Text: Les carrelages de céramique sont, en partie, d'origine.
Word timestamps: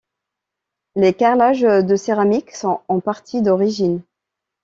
Les 0.95 1.13
carrelages 1.13 1.61
de 1.61 1.95
céramique 1.95 2.55
sont, 2.55 2.81
en 2.87 3.01
partie, 3.01 3.43
d'origine. 3.43 4.01